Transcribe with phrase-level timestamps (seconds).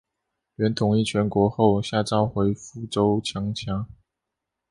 [0.55, 3.85] 元统一全国后下诏毁福州城墙。